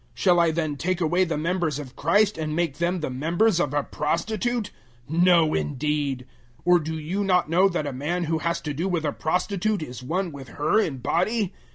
[0.15, 3.71] Shall I then take away the members of Christ and make them the members of
[3.71, 4.71] a prostitute?
[5.07, 6.25] No, indeed.
[6.61, 9.13] 006:016 Or do you not know that a man who has to do with a
[9.13, 11.53] prostitute is one with her in body?